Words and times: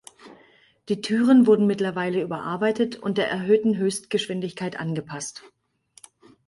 Die 0.89 1.01
Türen 1.01 1.45
wurden 1.45 1.67
mittlerweile 1.67 2.21
überarbeitet 2.23 2.95
und 2.95 3.19
der 3.19 3.29
erhöhten 3.29 3.77
Höchstgeschwindigkeit 3.77 4.79
angepasst. 4.79 5.43